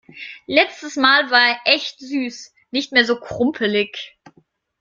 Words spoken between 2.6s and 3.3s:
Nicht mehr so